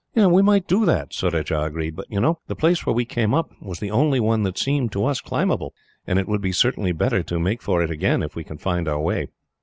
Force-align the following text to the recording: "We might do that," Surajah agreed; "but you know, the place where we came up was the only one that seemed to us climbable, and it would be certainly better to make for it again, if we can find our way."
"We 0.15 0.41
might 0.41 0.65
do 0.65 0.83
that," 0.87 1.13
Surajah 1.13 1.61
agreed; 1.65 1.95
"but 1.95 2.07
you 2.09 2.19
know, 2.19 2.39
the 2.47 2.55
place 2.55 2.87
where 2.87 2.95
we 2.95 3.05
came 3.05 3.35
up 3.35 3.51
was 3.61 3.79
the 3.79 3.91
only 3.91 4.19
one 4.19 4.41
that 4.41 4.57
seemed 4.57 4.91
to 4.93 5.05
us 5.05 5.21
climbable, 5.21 5.75
and 6.07 6.17
it 6.17 6.27
would 6.27 6.41
be 6.41 6.51
certainly 6.53 6.91
better 6.91 7.21
to 7.21 7.37
make 7.39 7.61
for 7.61 7.83
it 7.83 7.91
again, 7.91 8.23
if 8.23 8.35
we 8.35 8.43
can 8.43 8.57
find 8.57 8.87
our 8.87 8.99
way." 8.99 9.27